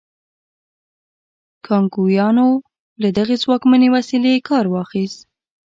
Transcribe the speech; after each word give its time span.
کانګویانو 1.65 2.47
له 3.01 3.09
دغې 3.17 3.35
ځواکمنې 3.43 3.87
وسیلې 3.95 4.35
کار 4.49 4.65
واخیست. 4.69 5.19